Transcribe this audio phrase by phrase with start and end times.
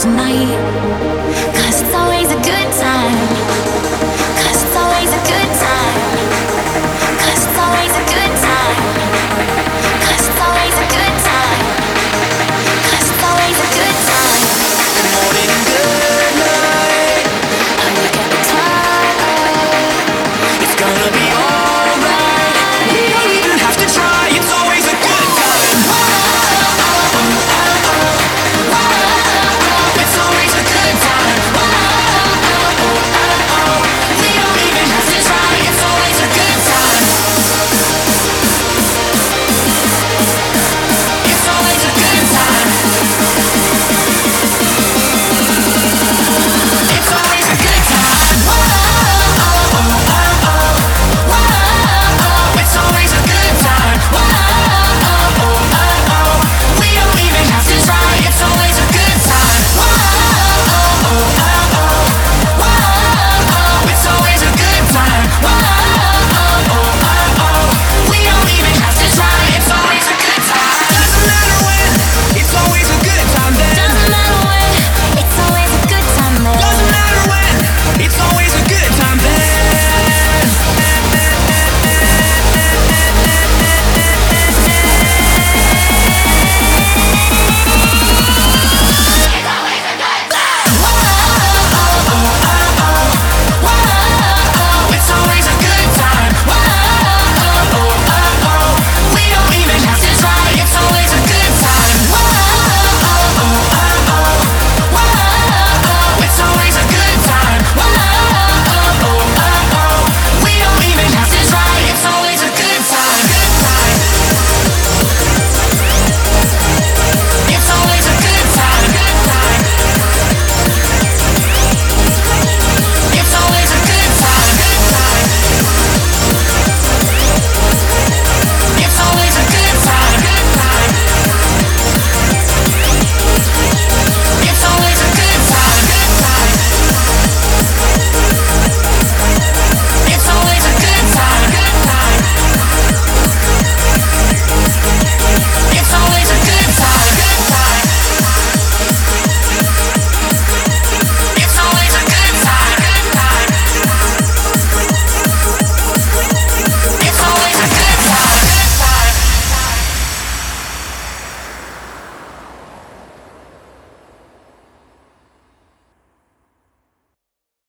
[0.00, 1.17] tonight.